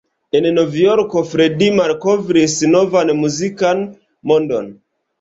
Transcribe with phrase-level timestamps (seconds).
[0.37, 3.89] En Novjorko Freddie malkovris novan muzikan
[4.31, 4.79] mondon.